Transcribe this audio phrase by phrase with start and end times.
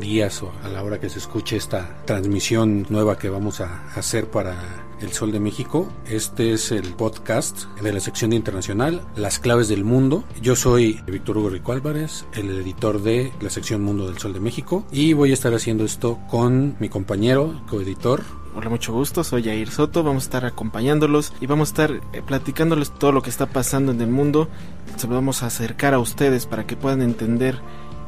[0.00, 4.30] días o a la hora que se escuche esta transmisión nueva que vamos a hacer
[4.30, 4.56] para
[5.00, 5.88] el Sol de México.
[6.06, 10.24] Este es el podcast de la sección internacional, Las claves del mundo.
[10.42, 14.40] Yo soy Víctor Hugo Rico Álvarez, el editor de la sección Mundo del Sol de
[14.40, 19.44] México, y voy a estar haciendo esto con mi compañero, coeditor, Hola, mucho gusto, soy
[19.44, 23.30] Jair Soto, vamos a estar acompañándolos y vamos a estar eh, platicándoles todo lo que
[23.30, 24.48] está pasando en el mundo,
[24.96, 27.60] se lo vamos a acercar a ustedes para que puedan entender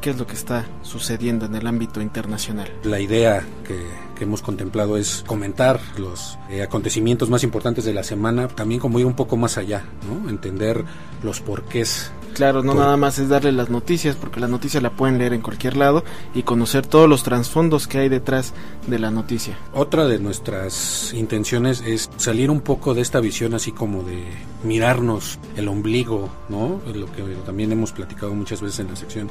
[0.03, 2.71] qué es lo que está sucediendo en el ámbito internacional.
[2.85, 3.79] La idea que,
[4.17, 8.99] que hemos contemplado es comentar los eh, acontecimientos más importantes de la semana, también como
[8.99, 10.29] ir un poco más allá, ¿no?
[10.29, 10.85] entender
[11.23, 14.89] los porqués Claro, no Por- nada más es darle las noticias, porque la noticia la
[14.97, 16.03] pueden leer en cualquier lado
[16.35, 18.55] y conocer todos los trasfondos que hay detrás
[18.87, 19.59] de la noticia.
[19.75, 24.25] Otra de nuestras intenciones es salir un poco de esta visión así como de
[24.65, 26.81] mirarnos el ombligo, ¿no?
[26.95, 29.29] Lo que también hemos platicado muchas veces en la sección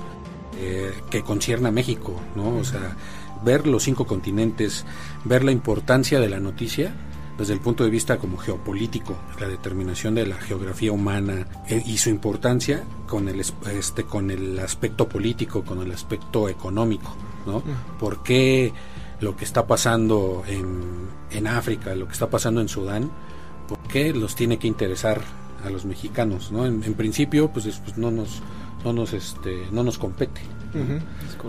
[0.57, 2.57] eh, que concierne a México, ¿no?
[2.57, 2.95] O sea,
[3.43, 4.85] ver los cinco continentes,
[5.25, 6.93] ver la importancia de la noticia
[7.37, 11.97] desde el punto de vista como geopolítico, la determinación de la geografía humana eh, y
[11.97, 17.15] su importancia con el es- este con el aspecto político, con el aspecto económico,
[17.47, 17.63] ¿no?
[17.99, 18.73] ¿Por qué
[19.21, 20.81] lo que está pasando en,
[21.31, 23.09] en África, lo que está pasando en Sudán,
[23.67, 25.21] por qué los tiene que interesar
[25.65, 26.65] a los mexicanos, ¿no?
[26.65, 28.41] En, en principio, pues, es- pues no nos
[28.83, 30.41] no nos este no nos compete.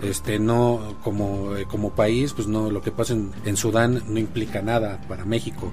[0.01, 4.19] Este no como eh, como país, pues no lo que pasa en, en Sudán no
[4.19, 5.71] implica nada para México.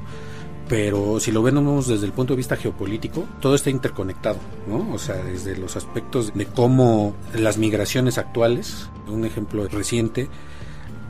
[0.68, 4.38] Pero si lo vemos desde el punto de vista geopolítico, todo está interconectado,
[4.68, 4.94] ¿no?
[4.94, 10.28] O sea, desde los aspectos de cómo las migraciones actuales, un ejemplo reciente,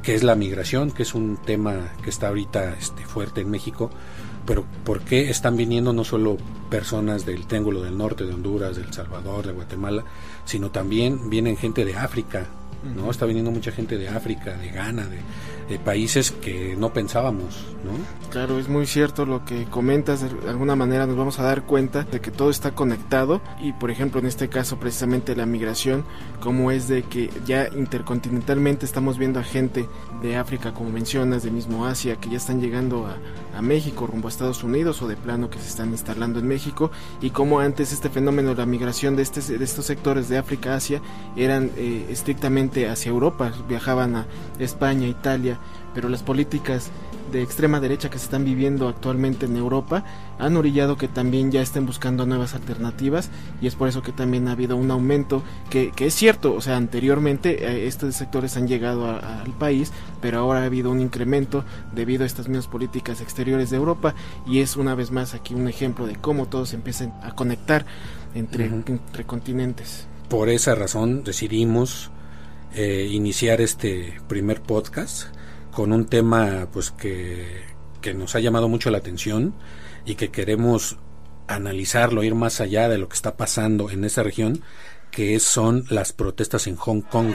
[0.02, 3.90] que es la migración, que es un tema que está ahorita este, fuerte en México,
[4.46, 6.36] pero ¿por qué están viniendo no solo
[6.70, 10.04] personas del Triángulo del Norte, de Honduras, de El Salvador, de Guatemala,
[10.44, 12.46] sino también vienen gente de África,
[12.96, 13.10] ¿no?
[13.10, 15.18] Está viniendo mucha gente de África, de Ghana, de,
[15.70, 17.92] de países que no pensábamos, ¿no?
[18.31, 20.20] Claro, es muy cierto lo que comentas.
[20.20, 23.91] De alguna manera nos vamos a dar cuenta de que todo está conectado y, por
[23.91, 26.04] ejemplo, en este caso precisamente la migración,
[26.41, 29.88] como es de que ya intercontinentalmente estamos viendo a gente
[30.22, 33.16] de África, como mencionas, de mismo Asia, que ya están llegando a,
[33.60, 37.28] México rumbo a Estados Unidos o de plano que se están instalando en México y
[37.28, 41.03] como antes este fenómeno de la migración de, este, de estos sectores de África Asia
[41.36, 44.26] eran eh, estrictamente hacia Europa, viajaban a
[44.59, 45.59] España, Italia,
[45.94, 46.90] pero las políticas
[47.32, 50.02] de extrema derecha que se están viviendo actualmente en Europa
[50.40, 53.30] han orillado que también ya estén buscando nuevas alternativas
[53.62, 56.60] y es por eso que también ha habido un aumento que, que es cierto, o
[56.60, 60.90] sea, anteriormente eh, estos sectores han llegado a- a- al país, pero ahora ha habido
[60.90, 61.64] un incremento
[61.94, 64.14] debido a estas mismas políticas exteriores de Europa
[64.44, 67.86] y es una vez más aquí un ejemplo de cómo todos empiezan a conectar
[68.34, 70.06] entre, entre continentes.
[70.28, 72.10] Por esa razón decidimos
[72.74, 75.28] eh, iniciar este primer podcast
[75.72, 77.62] con un tema pues que,
[78.00, 79.54] que nos ha llamado mucho la atención
[80.04, 80.96] y que queremos
[81.48, 84.62] analizarlo, ir más allá de lo que está pasando en esa región,
[85.10, 87.34] que son las protestas en Hong Kong.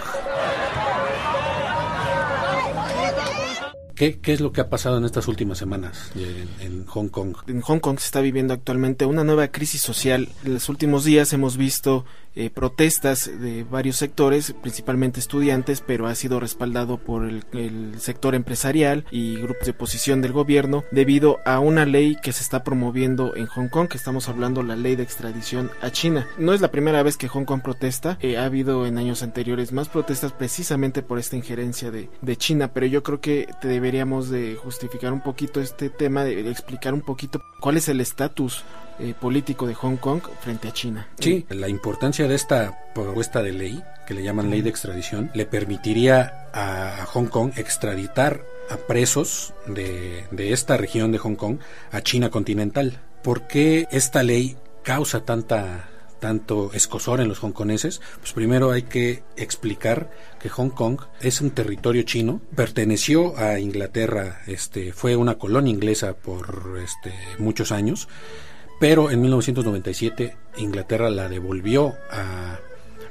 [3.96, 7.34] ¿Qué, qué es lo que ha pasado en estas últimas semanas en, en Hong Kong?
[7.48, 10.28] en Hong Kong se está viviendo actualmente una nueva crisis social.
[10.44, 12.06] En los últimos días hemos visto
[12.36, 17.44] eh, protestas de varios sectores, principalmente estudiantes, pero ha sido respaldado por el,
[18.00, 22.64] sector empresarial y grupos de oposición del gobierno debido a una ley que se está
[22.64, 26.28] promoviendo en Hong Kong, que estamos hablando la ley de extradición a China.
[26.38, 29.72] No es la primera vez que Hong Kong protesta, eh, ha habido en años anteriores
[29.72, 34.56] más protestas precisamente por esta injerencia de, China, pero yo creo que te deberíamos de
[34.56, 38.64] justificar un poquito este tema, de explicar un poquito cuál es el estatus
[39.00, 41.08] eh, político de Hong Kong frente a China.
[41.20, 45.46] Sí, la importancia de esta propuesta de ley, que le llaman ley de extradición, le
[45.46, 51.60] permitiría a, Hong Kong extraditar a presos de, de esta región de Hong Kong
[51.92, 53.00] a China continental.
[53.24, 55.90] ¿Por qué esta ley causa tanta
[56.26, 60.10] tanto escosor en los hongkoneses, pues primero hay que explicar
[60.40, 66.14] que Hong Kong es un territorio chino, perteneció a Inglaterra, este, fue una colonia inglesa
[66.14, 68.08] por este, muchos años,
[68.80, 72.60] pero en 1997 Inglaterra la devolvió a,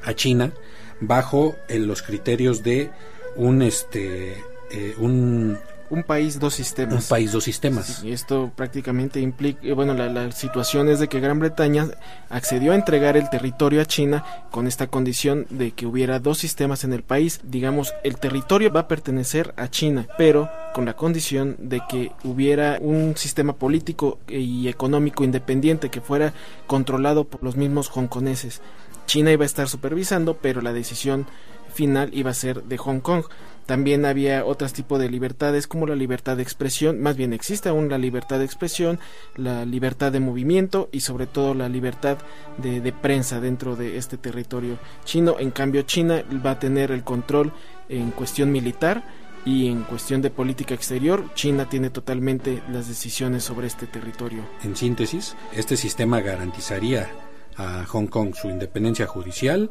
[0.03, 0.53] a China
[1.01, 2.91] bajo eh, los criterios de
[3.37, 4.37] un este
[4.71, 5.59] eh, un
[5.91, 7.05] un país, dos sistemas.
[7.05, 8.03] Un país, dos sistemas.
[8.03, 11.89] y esto prácticamente implica, eh, bueno, la, la, situación es de que Gran Bretaña
[12.31, 16.85] accedió a entregar el territorio a China con esta condición de que hubiera dos sistemas
[16.85, 17.41] en el país.
[17.45, 22.79] Digamos, el territorio va a pertenecer a China, pero con la condición de que hubiera
[22.81, 26.35] un sistema político y económico independiente que fuera
[26.67, 28.61] controlado por los mismos hongkoneses.
[29.07, 31.27] China iba a estar supervisando, pero la decisión
[31.73, 33.25] final iba a ser de Hong Kong.
[33.67, 37.89] También había otros tipos de libertades como la libertad de expresión, más bien existe aún
[37.89, 38.99] la libertad de expresión,
[39.37, 42.19] la libertad de movimiento y sobre todo la libertad
[42.59, 45.37] de, de, prensa dentro de este territorio chino.
[45.39, 47.53] En cambio, China va a tener el control
[47.89, 49.05] en cuestión militar
[49.45, 54.43] y en cuestión de política exterior, China tiene totalmente las decisiones sobre este territorio.
[54.63, 57.11] En síntesis, este sistema garantizaría
[57.57, 59.71] a Hong Kong su independencia judicial,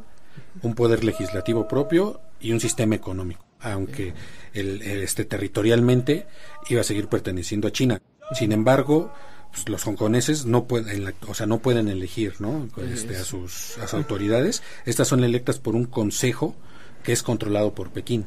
[0.62, 4.14] un poder legislativo propio y un sistema económico aunque
[4.54, 6.28] el, el, este, territorialmente
[6.70, 8.02] iba a seguir perteneciendo a China.
[8.34, 9.12] Sin embargo,
[9.52, 12.68] pues, los hongkoneses no pueden, o sea, no pueden elegir, ¿no?
[12.92, 14.62] Este, a sus, a sus autoridades.
[14.86, 16.56] Estas son electas por un consejo
[17.04, 18.26] que es controlado por Pekín.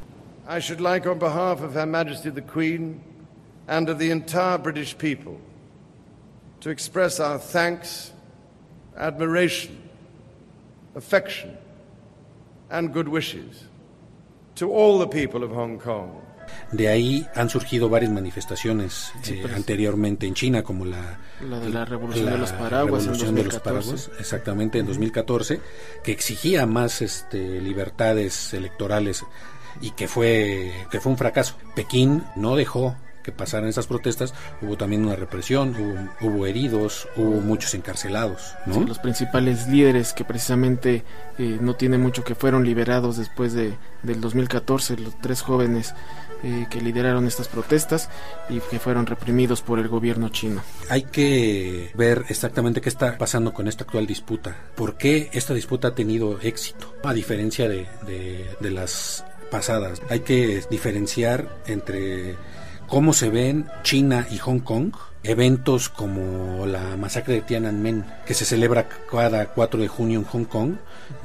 [0.48, 3.00] I should like, on behalf of Her Majesty the Queen
[3.66, 5.38] and of the entire British people,
[6.60, 8.12] to express our thanks,
[8.96, 9.76] admiration,
[10.94, 11.56] affection,
[12.70, 13.66] and good wishes
[14.56, 16.10] to all the people of Hong Kong.
[16.72, 21.60] De ahí han surgido varias manifestaciones sí, eh, pues, anteriormente en China, como la, la
[21.60, 25.60] de la Revolución la de los Paraguas, revolución de los Paraguas exactamente, en 2014,
[26.02, 29.24] que exigía más este, libertades electorales
[29.80, 31.56] y que fue, que fue un fracaso.
[31.74, 34.32] Pekín no dejó que pasaran esas protestas,
[34.62, 38.54] hubo también una represión, hubo, hubo heridos, hubo muchos encarcelados.
[38.66, 38.74] ¿no?
[38.74, 41.02] Sí, los principales líderes que precisamente
[41.36, 45.92] eh, no tiene mucho que fueron liberados después de, del 2014, los tres jóvenes
[46.44, 48.10] eh, que lideraron estas protestas
[48.48, 50.62] y que fueron reprimidos por el gobierno chino.
[50.88, 54.56] Hay que ver exactamente qué está pasando con esta actual disputa.
[54.76, 56.94] ¿Por qué esta disputa ha tenido éxito?
[57.02, 60.00] A diferencia de, de, de las pasadas.
[60.10, 62.36] Hay que diferenciar entre
[62.88, 64.92] cómo se ven China y Hong Kong
[65.22, 70.44] eventos como la masacre de Tiananmen, que se celebra cada 4 de junio en Hong
[70.44, 70.74] Kong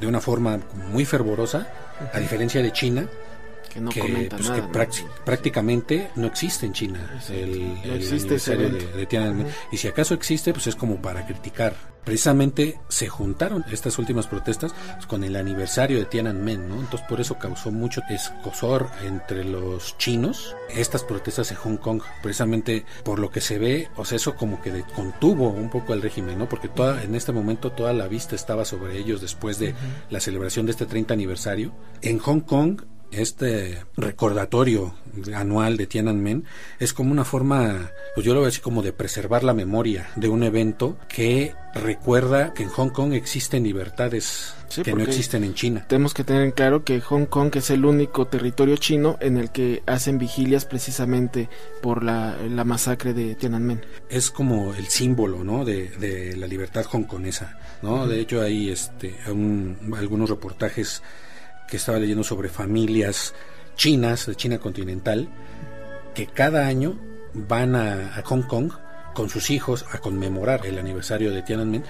[0.00, 0.58] de una forma
[0.90, 1.68] muy fervorosa,
[2.12, 3.06] a diferencia de China,
[3.72, 4.72] que, no que, comenta pues, nada, que ¿no?
[4.72, 9.46] prácti- prácticamente no existe en China el, no el existe ese aniversario de, de Tiananmen.
[9.70, 11.74] Y si acaso existe, pues es como para criticar.
[12.04, 16.74] Precisamente se juntaron estas últimas protestas pues, con el aniversario de Tiananmen, ¿no?
[16.80, 22.84] Entonces por eso causó mucho escosor entre los chinos estas protestas en Hong Kong, precisamente
[23.04, 26.02] por lo que se ve, o sea, eso como que de- contuvo un poco al
[26.02, 26.48] régimen, ¿no?
[26.48, 29.74] Porque toda, en este momento toda la vista estaba sobre ellos después de
[30.10, 31.72] la celebración de este 30 aniversario.
[32.00, 32.80] En Hong Kong
[33.12, 34.94] este recordatorio
[35.34, 36.44] anual de Tiananmen
[36.80, 40.28] es como una forma, pues yo lo veo así como de preservar la memoria de
[40.28, 45.52] un evento que recuerda que en Hong Kong existen libertades Sí, que no existen en
[45.52, 45.84] China.
[45.86, 49.50] Tenemos que tener en claro que Hong Kong es el único territorio chino en el
[49.50, 51.50] que hacen vigilias precisamente
[51.82, 53.84] por la, la masacre de Tiananmen.
[54.08, 55.66] es como el símbolo ¿no?
[55.66, 58.06] de, de la libertad hongkonesa ¿no?
[58.08, 61.02] de hecho hay este un- algunos reportajes
[61.72, 63.34] que estaba leyendo sobre familias
[63.76, 65.26] chinas de China continental
[66.14, 66.98] que cada año
[67.32, 68.70] van a, a Hong Kong
[69.14, 71.82] con sus hijos a conmemorar el aniversario de Tiananmen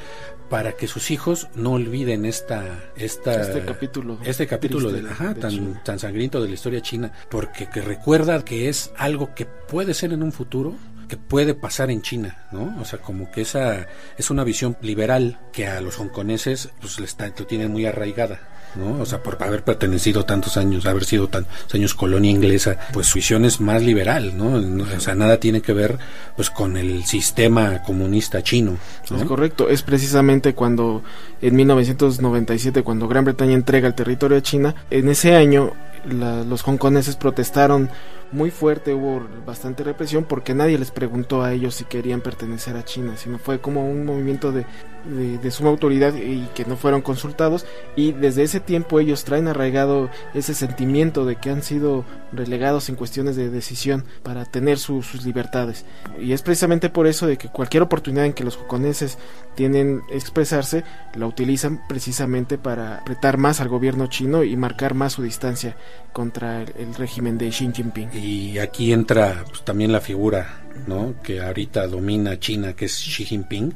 [0.49, 5.12] para que sus hijos no olviden esta esta Este capítulo este capítulo triste de, de-
[5.15, 9.35] ajá, de tan, tan sangriento de la historia china porque que recuerda que es algo
[9.35, 10.75] que puede ser en un futuro
[11.09, 12.81] que puede pasar en China, ¿no?
[12.81, 13.87] O sea, como que esa
[14.17, 18.41] es una visión liberal que a los hongkoneses pues le está, lo tienen muy arraigada.
[18.76, 19.00] ¿No?
[19.00, 23.17] O sea, por haber pertenecido tantos años, haber sido tantos años colonia inglesa, pues su
[23.17, 24.55] visión es más liberal, ¿no?
[24.83, 25.99] O sea, nada tiene que ver
[26.37, 28.76] pues con el sistema comunista chino.
[29.14, 31.02] Es correcto, es precisamente cuando
[31.41, 35.73] en 1997 cuando Gran Bretaña entrega el territorio a China, en ese año
[36.04, 37.90] los hongkoneses protestaron
[38.32, 42.85] muy fuerte, hubo bastante represión porque nadie les preguntó a ellos si querían pertenecer a
[42.85, 44.64] China, sino fue como un movimiento de,
[45.04, 50.09] de, suma autoridad y que no fueron consultados y desde ese tiempo ellos traen arraigado
[50.32, 55.85] ese sentimiento de que han sido relegados en cuestiones de decisión para tener sus libertades.
[56.18, 59.18] Y es precisamente por eso de que cualquier oportunidad en que los japoneses
[59.54, 65.23] tienen expresarse la utilizan precisamente para apretar más al gobierno chino y marcar más su
[65.23, 65.76] distancia
[66.13, 71.15] contra el, régimen de Xi Jinping y aquí entra pues, también la figura ¿no?
[71.23, 73.75] que ahorita domina China que es Xi Jinping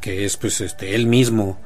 [0.00, 1.58] que es pues este él mismo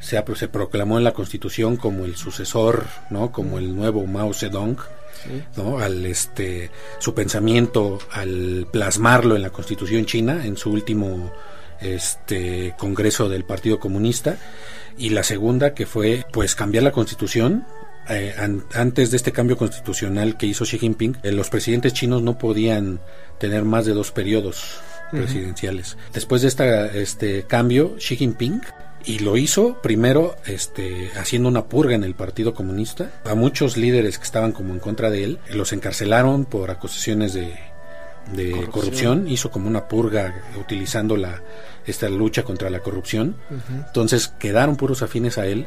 [0.00, 3.32] se, se proclamó en la constitución como el sucesor, ¿no?
[3.32, 4.78] Como el nuevo Mao Zedong,
[5.56, 5.78] ¿no?
[5.78, 11.32] Al este su pensamiento al plasmarlo en la constitución china en su último
[11.80, 14.36] este congreso del Partido Comunista
[14.98, 17.66] y la segunda que fue pues cambiar la constitución
[18.08, 18.34] eh,
[18.74, 23.00] antes de este cambio constitucional que hizo Xi Jinping, eh, los presidentes chinos no podían
[23.38, 24.80] tener más de dos periodos
[25.10, 25.96] presidenciales.
[26.12, 28.60] Después de esta, este cambio, Xi Jinping
[29.04, 33.10] y lo hizo primero este, haciendo una purga en el Partido Comunista.
[33.24, 37.58] A muchos líderes que estaban como en contra de él los encarcelaron por acusaciones de,
[38.70, 39.26] corrupción.
[39.26, 41.42] Hizo como una purga utilizando la
[41.86, 43.36] esta lucha contra la corrupción.
[43.86, 45.66] Entonces quedaron puros afines a él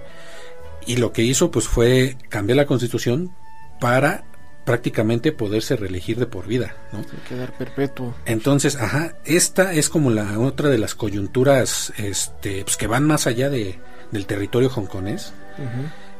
[0.88, 3.32] y lo que hizo pues fue cambiar la constitución
[3.80, 4.24] para
[4.66, 7.04] prácticamente poderse reelegir de por vida, ¿no?
[7.28, 8.16] Quedar perpetuo.
[8.26, 13.28] Entonces, ajá, esta es como la otra de las coyunturas, este, pues que van más
[13.28, 13.80] allá de,
[14.12, 15.34] del territorio hongkonés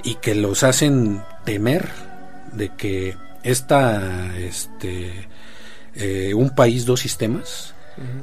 [0.04, 1.90] y que los hacen temer
[2.52, 5.28] de que esta, este,
[5.96, 7.74] eh, un país dos sistemas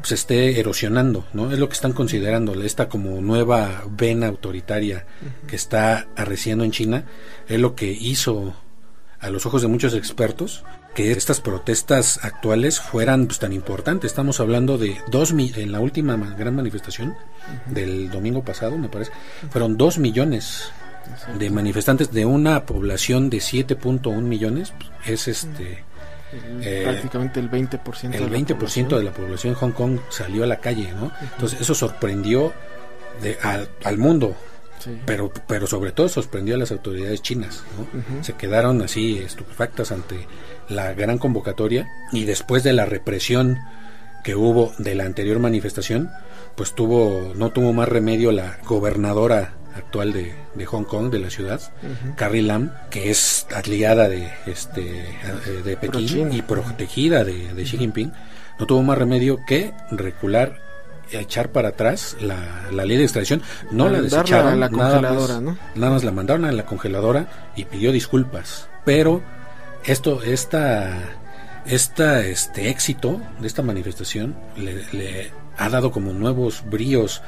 [0.02, 1.52] se esté erosionando, ¿no?
[1.52, 5.06] Es lo que están considerando esta como nueva vena autoritaria
[5.46, 7.04] que está arreciando en China,
[7.48, 8.54] es lo que hizo
[9.20, 14.10] a los ojos de muchos expertos que estas protestas actuales fueran pues, tan importantes.
[14.10, 17.14] Estamos hablando de dos en la última gran manifestación
[17.66, 19.12] del domingo pasado, me parece,
[19.50, 20.72] fueron dos millones
[21.38, 24.72] de manifestantes de una población de 7.1 millones.
[25.04, 25.84] Pues, es este
[26.32, 28.14] eh, prácticamente el 20%.
[28.14, 31.10] El 20% de la población de Hong Kong salió a la calle, ¿no?
[31.20, 32.52] Entonces eso sorprendió
[33.22, 33.36] de,
[33.84, 34.34] al mundo,
[35.04, 37.64] pero, pero sobre todo sorprendió a las autoridades chinas.
[38.22, 40.26] Se quedaron así estupefactas ante
[40.68, 43.58] la gran convocatoria y después de la represión
[44.22, 46.10] que hubo de la anterior manifestación,
[46.54, 50.34] pues tuvo no tuvo más remedio la gobernadora actual de,
[50.66, 51.60] Hong Kong, de la ciudad,
[52.16, 55.04] Carrie Lam, que es aliada de este
[55.64, 58.12] de Pekín y protegida de, de Xi Jinping,
[58.58, 60.70] no tuvo más remedio que recular
[61.18, 63.42] echar para atrás la, ley de extradición.
[63.70, 67.64] No la desecharon, la congeladora, nada más, Nada más la mandaron a la congeladora y
[67.64, 68.68] pidió disculpas.
[68.84, 69.22] Pero
[69.84, 70.98] esto, esta,
[71.66, 77.22] esta, este éxito de esta manifestación le, ha dado como nuevos bríos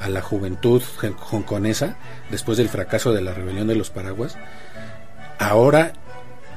[0.00, 0.82] a la juventud
[1.30, 1.96] hongkonesa
[2.30, 4.36] después del fracaso de la rebelión de los paraguas.
[5.38, 5.92] Ahora,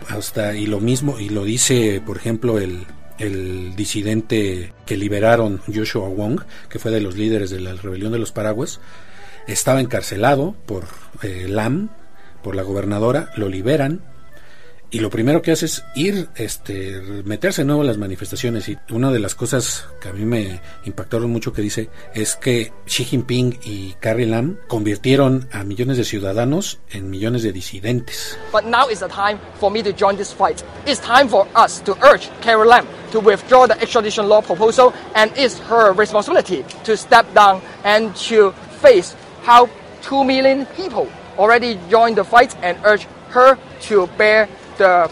[0.10, 2.86] hasta, y lo mismo, y lo dice, por ejemplo, el,
[3.20, 8.20] el disidente que liberaron, Joshua Wong, que fue de los líderes de la rebelión de
[8.20, 8.80] los Paraguas,
[9.48, 10.86] estaba encarcelado por
[11.22, 11.90] eh, Lam,
[12.42, 14.02] por la gobernadora, lo liberan
[14.92, 18.68] y lo primero que hace es ir, este, meterse de nuevo en las manifestaciones.
[18.68, 22.74] Y una de las cosas que a mí me impactaron mucho que dice es que
[22.86, 28.38] Xi Jinping y Carrie Lam convirtieron a millones de ciudadanos en millones de disidentes.
[28.52, 30.62] But now is the time for me to join this fight.
[30.86, 35.32] It's time for us to urge Carrie Lam to withdraw the extradition law proposal, and
[35.38, 39.70] it's her responsibility to step down and to face how
[40.02, 41.08] two million people
[41.38, 44.50] already joined the fight and urge her to bear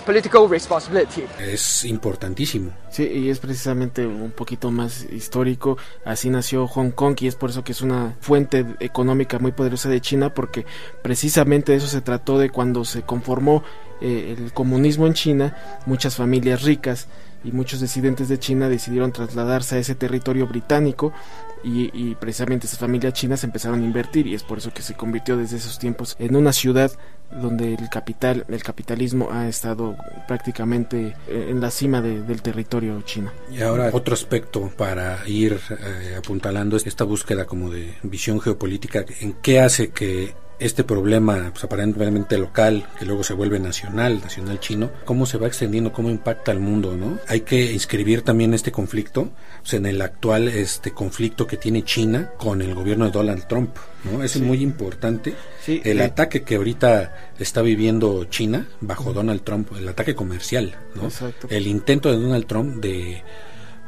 [0.05, 1.23] political responsibility.
[1.39, 2.71] Es importantísimo.
[2.89, 5.77] Sí, y es precisamente un poquito más histórico.
[6.05, 9.89] Así nació Hong Kong y es por eso que es una fuente económica muy poderosa
[9.89, 10.65] de China, porque
[11.01, 13.63] precisamente eso se trató de cuando se conformó
[14.01, 17.07] eh, el comunismo en China, muchas familias ricas
[17.43, 21.13] y muchos disidentes de China decidieron trasladarse a ese territorio británico
[21.63, 25.37] y, precisamente esas familias chinas empezaron a invertir y es por eso que se convirtió
[25.37, 26.91] desde esos tiempos en una ciudad
[27.31, 29.95] donde el capital, el capitalismo ha estado
[30.27, 33.31] prácticamente eh, en la cima del territorio chino.
[33.51, 39.05] Y ahora otro aspecto para ir eh, apuntalando es esta búsqueda como de visión geopolítica,
[39.19, 44.59] ¿en qué hace que este problema pues, aparentemente local, que luego se vuelve nacional, nacional
[44.59, 47.17] chino, cómo se va extendiendo, cómo impacta al mundo, ¿no?
[47.27, 49.29] Hay que inscribir también este conflicto
[49.61, 53.75] pues, en el actual este conflicto que tiene China con el gobierno de Donald Trump,
[54.03, 54.23] ¿no?
[54.23, 55.33] Es muy importante.
[55.67, 61.09] el ataque que ahorita está viviendo China bajo Donald Trump, el ataque comercial, ¿no?
[61.49, 63.23] El intento de Donald Trump de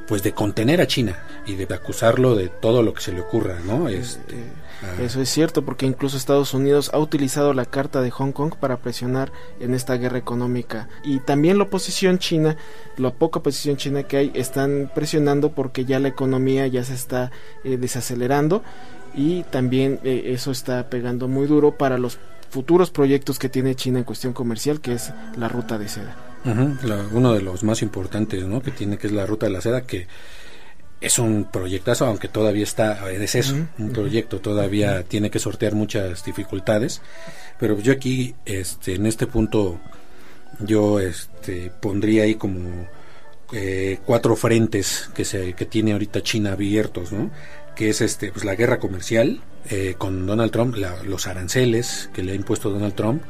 [0.07, 3.61] pues de contener a China y de acusarlo de todo lo que se le ocurra,
[3.65, 3.87] ¿no?
[3.87, 4.35] Este,
[4.81, 5.01] ah.
[5.01, 8.77] Eso es cierto, porque incluso Estados Unidos ha utilizado la carta de Hong Kong para
[8.77, 10.89] presionar en esta guerra económica.
[11.03, 12.57] Y también la oposición china,
[12.97, 17.31] la poca oposición china que hay, están presionando porque ya la economía ya se está
[17.63, 18.63] eh, desacelerando
[19.13, 22.19] y también eh, eso está pegando muy duro para los
[22.50, 27.33] futuros proyectos que tiene China en cuestión comercial, que es la ruta de seda uno
[27.33, 28.61] de los más importantes ¿no?
[28.61, 30.07] que tiene, que es la Ruta de la Seda, que
[31.01, 36.24] es un proyectazo, aunque todavía está, es eso, un proyecto, todavía tiene que sortear muchas
[36.24, 37.01] dificultades,
[37.60, 39.79] pero yo aquí, este, en este punto,
[40.60, 42.88] yo este, pondría ahí como
[43.51, 47.31] eh, cuatro frentes que, se, que tiene ahorita China abiertos, ¿no?
[47.75, 52.34] que es este, pues, la guerra comercial eh, con Donald Trump, los aranceles que le
[52.34, 53.24] ha impuesto Donald Trump,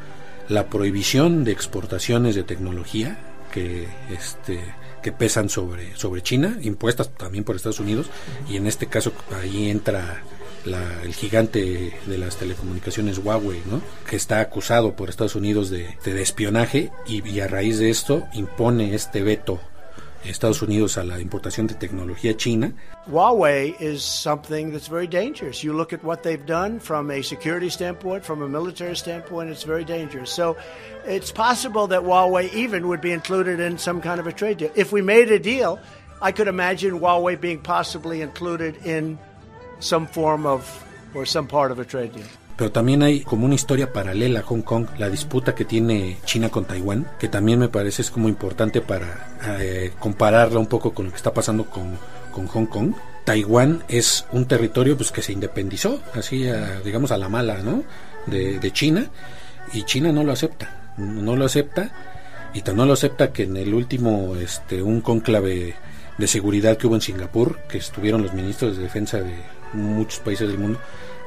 [0.49, 3.17] la prohibición de exportaciones de tecnología
[3.53, 4.59] que este
[5.01, 8.09] que pesan sobre sobre China impuestas también por Estados Unidos
[8.49, 10.23] y en este caso ahí entra
[10.65, 13.81] el gigante de las telecomunicaciones Huawei, ¿no?
[14.07, 18.93] que está acusado por Estados Unidos de, de espionaje y, a raíz de esto impone
[18.93, 19.59] este veto
[20.23, 22.73] Estados Unidos a la importación de tecnología china.
[23.07, 25.63] Huawei is something that's very dangerous.
[25.63, 29.63] You look at what they've done from a security standpoint, from a military standpoint, it's
[29.63, 30.31] very dangerous.
[30.31, 30.57] So
[31.05, 34.71] it's possible that Huawei even would be included in some kind of a trade deal.
[34.75, 35.79] If we made a deal,
[36.21, 39.17] I could imagine Huawei being possibly included in
[39.79, 42.27] some form of or some part of a trade deal.
[42.61, 46.49] Pero también hay como una historia paralela a Hong Kong, la disputa que tiene China
[46.49, 51.05] con Taiwán, que también me parece es como importante para eh, compararla un poco con
[51.05, 51.97] lo que está pasando con,
[52.31, 52.93] con Hong Kong.
[53.25, 56.45] Taiwán es un territorio pues que se independizó, así
[56.85, 57.83] digamos a la mala, ¿no?
[58.27, 59.07] De, de, China
[59.73, 61.91] y China no lo acepta, no lo acepta
[62.53, 65.73] y no lo acepta que en el último este un cónclave
[66.15, 69.33] de seguridad que hubo en Singapur, que estuvieron los ministros de defensa de
[69.73, 70.79] muchos países del mundo,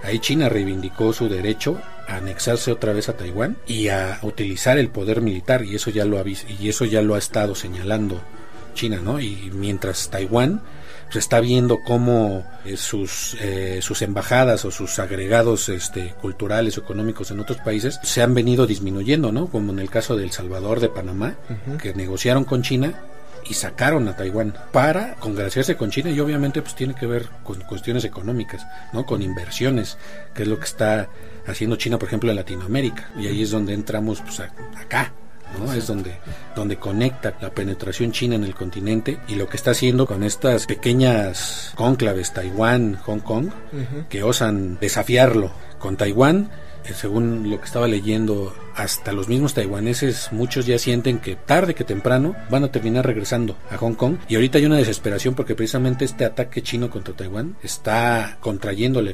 [0.04, 4.90] Ahí China reivindicó su derecho a anexarse otra vez a Taiwán y a utilizar el
[4.90, 8.20] poder militar y eso ya lo ha y eso ya lo ha estado señalando
[8.74, 9.20] China, ¿no?
[9.20, 10.60] Y mientras Taiwán
[11.10, 16.82] se está viendo cómo eh, sus eh, sus embajadas o sus agregados este, culturales o
[16.82, 19.46] económicos en otros países se han venido disminuyendo, ¿no?
[19.46, 21.36] Como en el caso de El Salvador, de Panamá,
[21.80, 23.00] que negociaron con China
[23.46, 27.60] y sacaron a Taiwán para congraciarse con China y obviamente pues tiene que ver con
[27.62, 29.04] cuestiones económicas, ¿no?
[29.06, 29.98] Con inversiones,
[30.34, 31.08] que es lo que está
[31.46, 33.10] haciendo China, por ejemplo, en Latinoamérica.
[33.18, 35.12] Y ahí es donde entramos pues acá,
[35.58, 35.72] ¿no?
[35.72, 36.16] Es donde,
[36.54, 40.66] donde conecta la penetración china en el continente y lo que está haciendo con estas
[40.66, 43.50] pequeñas cónclaves, Taiwán, Hong Kong,
[44.08, 45.52] que osan desafiarlo.
[45.78, 46.50] Con Taiwán
[46.92, 51.84] según lo que estaba leyendo, hasta los mismos taiwaneses, muchos ya sienten que tarde que
[51.84, 54.16] temprano van a terminar regresando a Hong Kong.
[54.28, 59.12] Y ahorita hay una desesperación porque precisamente este ataque chino contra Taiwán está contrayendo la,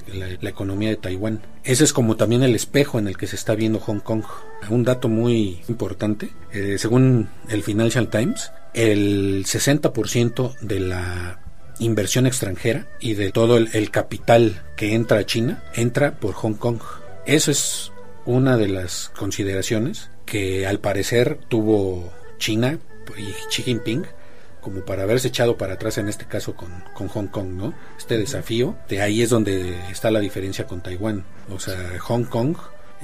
[0.48, 1.40] economía de Taiwán.
[1.62, 4.24] Ese es como también el espejo en el que se está viendo Hong Kong.
[4.68, 11.40] Un dato muy importante, eh, según el Financial Times, el 60% de la
[11.78, 16.80] inversión extranjera y de todo el capital que entra a China entra por Hong Kong.
[17.26, 17.92] Eso es
[18.26, 22.78] una de las consideraciones que al parecer tuvo China
[23.16, 24.06] y Xi Jinping
[24.60, 27.74] como para haberse echado para atrás en este caso con, Hong Kong, ¿no?
[27.98, 31.24] Este desafío, de ahí es donde está la diferencia con Taiwán.
[31.50, 32.56] O sea, Hong Kong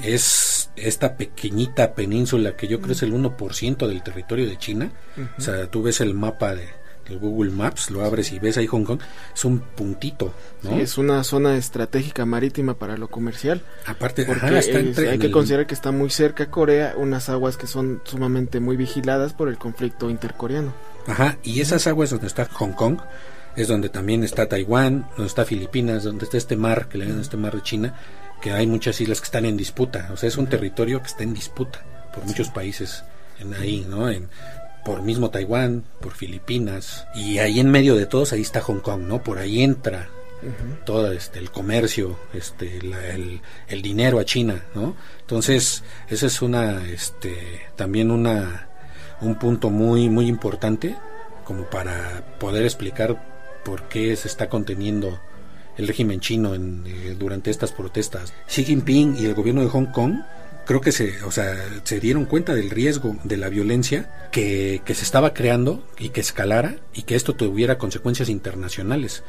[0.03, 4.91] es esta pequeñita península que yo creo es el 1% del territorio de China.
[5.39, 6.69] O sea, tú ves el mapa de,
[7.09, 9.01] el Google Maps, lo abres y ves ahí Hong Kong,
[9.35, 10.79] es un puntito, ¿no?
[10.79, 13.63] es una zona estratégica marítima para lo comercial.
[13.87, 18.03] Aparte, porque hay que considerar que está muy cerca a Corea, unas aguas que son
[18.05, 20.73] sumamente muy vigiladas por el conflicto intercoreano.
[21.07, 22.99] Ajá, y esas aguas donde está Hong Kong
[23.55, 27.23] es donde también está Taiwán, donde está Filipinas, donde está este mar, que le llaman
[27.23, 27.95] este mar de China,
[28.41, 31.23] que hay muchas islas que están en disputa, o sea, es un territorio que está
[31.23, 31.83] en disputa
[32.15, 33.03] por muchos países
[33.41, 34.11] en ahí, ¿no?
[34.11, 34.29] En,
[34.87, 39.03] por mismo Taiwán, por Filipinas, y ahí en medio de todos, ahí está Hong Kong,
[39.03, 39.21] ¿no?
[39.21, 40.09] Por ahí entra
[40.85, 46.87] todo este el comercio este el, el, dinero a China no entonces ese es una
[46.89, 48.69] este también una
[49.23, 50.95] un punto muy muy importante
[51.45, 53.17] como para poder explicar
[53.65, 55.19] por qué se está conteniendo
[55.79, 58.33] el régimen chino en, eh, durante estas protestas.
[58.47, 60.21] Xi Jinping y el gobierno de Hong Kong
[60.67, 64.95] creo que se, o sea, se dieron cuenta del riesgo de la violencia que, que
[64.95, 69.23] se estaba creando y que escalara y que esto tuviera consecuencias internacionales.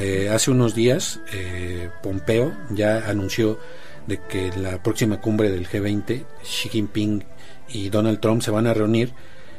[0.00, 3.58] Eh, hace unos días, eh, Pompeo ya anunció
[4.06, 7.24] de que la próxima cumbre del G20, Xi Jinping
[7.68, 9.12] y Donald Trump se van a reunir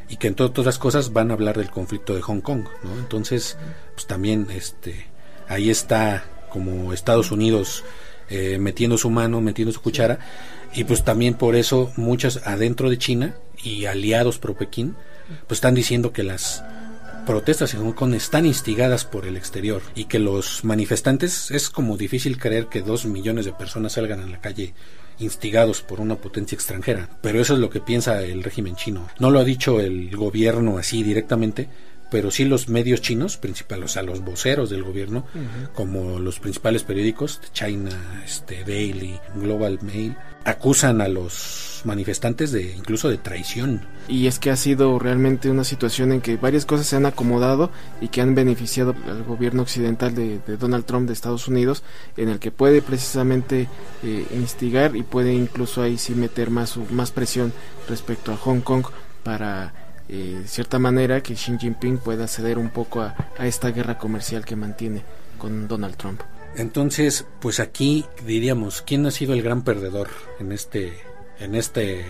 [0.09, 2.65] y que entre otras cosas van a hablar del conflicto de Hong Kong.
[2.99, 3.57] Entonces,
[3.93, 5.07] pues también este
[5.49, 7.83] ahí está como Estados Unidos
[8.29, 10.19] eh, metiendo su mano, metiendo su cuchara
[10.73, 14.95] y pues también por eso muchas adentro de China y aliados pro Pekín
[15.47, 16.63] pues están diciendo que las
[17.25, 21.97] protestas en Hong Kong están instigadas por el exterior y que los manifestantes es como
[21.97, 24.73] difícil creer que dos millones de personas salgan a la calle
[25.19, 27.09] instigados por una potencia extranjera.
[27.21, 29.09] Pero eso es lo que piensa el régimen chino.
[29.19, 31.67] No lo ha dicho el gobierno así directamente,
[32.09, 35.25] pero sí los medios chinos, principales, o sea, los voceros del gobierno,
[35.73, 37.91] como los principales periódicos, China,
[38.25, 40.15] este, Daily, Global Mail,
[40.45, 43.81] acusan a los manifestantes de incluso de traición.
[44.07, 47.69] Y es que ha sido realmente una situación en que varias cosas se han acomodado
[47.99, 51.83] y que han beneficiado al gobierno occidental de, Donald Trump de Estados Unidos,
[52.15, 53.67] en el que puede precisamente
[54.03, 57.51] eh, instigar y puede incluso ahí sí meter más, más presión
[57.89, 58.85] respecto a Hong Kong
[59.23, 59.73] para
[60.09, 64.55] eh, cierta manera que Xi Jinping pueda ceder un poco a, esta guerra comercial que
[64.55, 65.03] mantiene
[65.37, 66.21] con Donald Trump.
[66.55, 70.93] Entonces, pues aquí diríamos, ¿quién ha sido el gran perdedor en este,
[71.39, 72.05] en este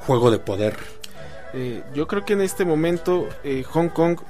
[0.00, 0.76] juego de poder?
[1.52, 4.20] Eh, yo creo que en este momento eh, Hong Kong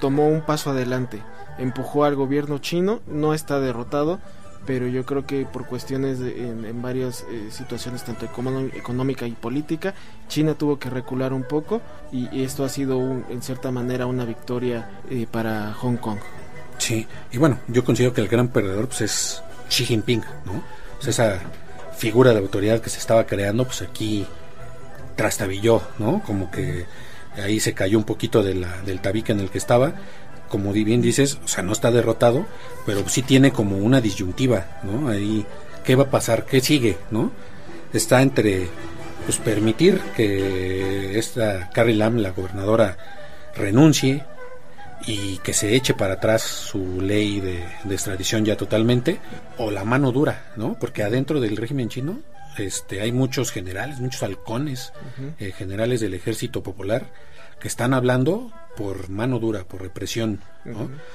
[0.00, 1.22] tomó un paso adelante,
[1.58, 4.20] empujó al gobierno chino, no está derrotado,
[4.66, 9.94] pero yo creo que por cuestiones en, varias eh, situaciones, tanto económica y política,
[10.28, 11.80] China tuvo que recular un poco
[12.12, 16.18] y, esto ha sido en cierta manera una victoria eh, para Hong Kong.
[16.78, 20.62] Sí, y bueno, yo considero que el gran perdedor pues es Xi Jinping, ¿no?
[21.06, 21.40] esa
[21.96, 24.26] figura de autoridad que se estaba creando, pues aquí
[25.14, 26.22] trastabilló, ¿no?
[26.24, 26.84] Como que
[27.36, 29.94] ahí se cayó un poquito de la, del tabique en el que estaba
[30.48, 32.46] como bien dices, o sea, no está derrotado,
[32.84, 35.08] pero sí tiene como una disyuntiva, ¿no?
[35.08, 35.44] Ahí,
[35.84, 36.44] ¿qué va a pasar?
[36.46, 36.96] ¿Qué sigue?
[37.10, 37.32] ¿No?
[37.92, 38.68] Está entre,
[39.24, 42.96] pues, permitir que esta Carrie Lam, la gobernadora,
[43.56, 44.24] renuncie
[45.06, 49.18] y que se eche para atrás su ley de, extradición ya totalmente,
[49.58, 50.76] o la mano dura, ¿no?
[50.78, 52.18] Porque adentro del régimen chino
[52.58, 54.92] este, hay muchos generales, muchos halcones,
[55.38, 57.06] eh, generales del ejército popular,
[57.60, 60.40] que están hablando por mano dura, por represión.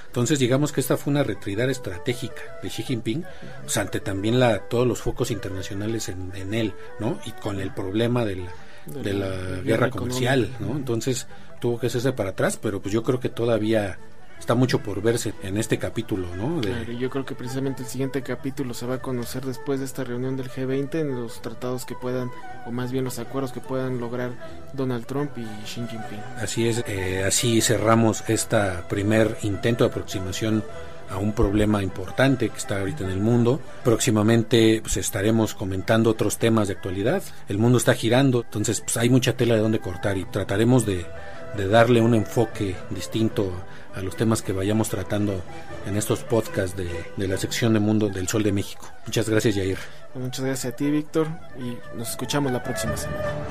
[0.07, 3.23] Entonces digamos que esta fue una retirada estratégica de Xi Jinping,
[3.61, 7.19] pues, ante también la, todos los focos internacionales en, en él, ¿no?
[7.25, 8.51] Y con el problema de la,
[8.85, 10.75] de la, guerra comercial, ¿no?
[10.75, 11.27] Entonces
[11.59, 13.99] tuvo que hacerse para atrás, pero pues yo creo que todavía
[14.41, 16.61] está mucho por verse en este capítulo, ¿no?
[16.61, 20.03] Claro, yo creo que precisamente el siguiente capítulo se va a conocer después de esta
[20.03, 22.31] reunión del G20 en los tratados que puedan,
[22.65, 24.31] o más bien los acuerdos que puedan lograr
[24.73, 26.19] Donald Trump y Xi Jinping.
[26.37, 28.57] Así es, eh, así cerramos este
[28.89, 30.63] primer intento de aproximación
[31.11, 33.61] a un problema importante que está ahorita en el mundo.
[33.83, 37.21] Próximamente pues, estaremos comentando otros temas de actualidad.
[37.47, 41.05] El mundo está girando, entonces pues, hay mucha tela de donde cortar y trataremos de,
[41.55, 43.51] de darle un enfoque distinto
[43.95, 45.41] a los temas que vayamos tratando
[45.85, 48.87] en estos podcasts de, de la sección de Mundo del Sol de México.
[49.05, 49.77] Muchas gracias, Jair.
[50.13, 53.50] Muchas gracias a ti, Víctor, y nos escuchamos la próxima semana.